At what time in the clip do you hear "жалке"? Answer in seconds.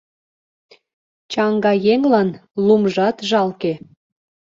3.29-3.73